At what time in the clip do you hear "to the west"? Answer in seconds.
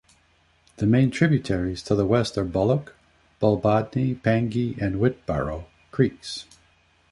1.83-2.35